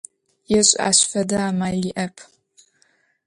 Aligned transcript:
Ежь 0.59 0.73
ащ 0.87 0.99
фэдэ 1.09 1.37
амал 1.49 1.77
иӏэп. 1.89 2.15